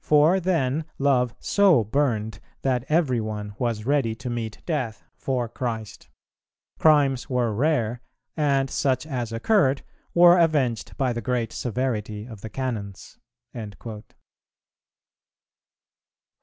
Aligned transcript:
For 0.00 0.38
then 0.38 0.84
love 0.98 1.34
so 1.40 1.82
burned, 1.82 2.40
that 2.60 2.84
every 2.90 3.22
one 3.22 3.54
was 3.58 3.86
ready 3.86 4.14
to 4.16 4.28
meet 4.28 4.60
death 4.66 5.02
for 5.16 5.48
Christ. 5.48 6.10
Crimes 6.78 7.30
were 7.30 7.54
rare, 7.54 8.02
and 8.36 8.68
such 8.68 9.06
as 9.06 9.32
occurred 9.32 9.80
were 10.12 10.36
avenged 10.40 10.94
by 10.98 11.14
the 11.14 11.22
great 11.22 11.54
severity 11.54 12.26
of 12.26 12.42
the 12.42 12.50
Canons."[390:2] 12.50 13.78
4. 13.82 14.02